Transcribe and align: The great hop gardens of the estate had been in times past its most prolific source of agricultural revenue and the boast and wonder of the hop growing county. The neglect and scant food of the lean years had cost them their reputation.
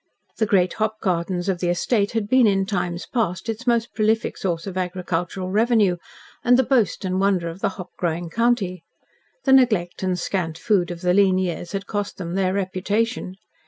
The 0.39 0.47
great 0.47 0.73
hop 0.81 0.99
gardens 0.99 1.47
of 1.47 1.59
the 1.59 1.69
estate 1.69 2.13
had 2.13 2.27
been 2.27 2.47
in 2.47 2.65
times 2.65 3.05
past 3.05 3.47
its 3.47 3.67
most 3.67 3.93
prolific 3.93 4.35
source 4.35 4.65
of 4.65 4.75
agricultural 4.75 5.51
revenue 5.51 5.97
and 6.43 6.57
the 6.57 6.63
boast 6.63 7.05
and 7.05 7.19
wonder 7.19 7.47
of 7.47 7.59
the 7.59 7.69
hop 7.77 7.91
growing 7.97 8.31
county. 8.31 8.83
The 9.43 9.53
neglect 9.53 10.01
and 10.01 10.17
scant 10.17 10.57
food 10.57 10.89
of 10.89 11.01
the 11.01 11.13
lean 11.13 11.37
years 11.37 11.73
had 11.73 11.85
cost 11.85 12.17
them 12.17 12.33
their 12.33 12.51
reputation. 12.55 13.35